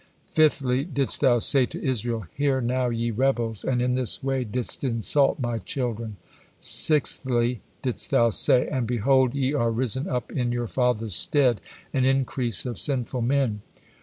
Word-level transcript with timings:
Fifthly 0.31 0.83
didst 0.83 1.21
thou 1.21 1.37
say 1.37 1.67
to 1.67 1.79
Israel, 1.79 2.25
'Hear 2.33 2.59
now, 2.59 2.89
ye 2.89 3.11
rebels,' 3.11 3.63
and 3.63 3.83
in 3.83 3.93
this 3.93 4.23
way 4.23 4.43
didst 4.43 4.83
insult 4.83 5.37
My 5.39 5.59
children. 5.59 6.15
Sixthly 6.59 7.61
didst 7.83 8.09
thou 8.09 8.31
say, 8.31 8.67
'And 8.67 8.87
behold, 8.87 9.35
ye 9.35 9.53
are 9.53 9.69
risen 9.69 10.07
up 10.09 10.31
in 10.31 10.51
your 10.51 10.65
fathers' 10.65 11.15
stead, 11.15 11.61
an 11.93 12.03
increase 12.03 12.65
of 12.65 12.79
sinful 12.79 13.21
men.' 13.21 13.61